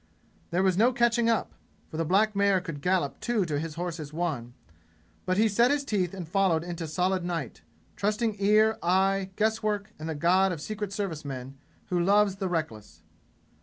There 0.49 0.63
was 0.63 0.79
no 0.79 0.91
catching 0.91 1.29
up, 1.29 1.53
for 1.87 1.97
the 1.97 2.05
black 2.05 2.35
mare 2.35 2.59
could 2.59 2.81
gallop 2.81 3.19
two 3.19 3.45
to 3.45 3.59
his 3.59 3.75
horse's 3.75 4.11
one; 4.11 4.55
but 5.27 5.37
he 5.37 5.47
set 5.47 5.69
his 5.69 5.85
teeth 5.85 6.15
and 6.15 6.27
followed 6.27 6.63
into 6.63 6.87
solid 6.87 7.23
night, 7.23 7.61
trusting 7.95 8.37
ear, 8.39 8.79
eye, 8.81 9.29
guesswork 9.35 9.91
and 9.99 10.09
the 10.09 10.15
God 10.15 10.51
of 10.51 10.59
Secret 10.59 10.91
Service 10.91 11.23
men 11.23 11.55
who 11.89 11.99
loves 11.99 12.37
the 12.37 12.49
reckless. 12.49 13.03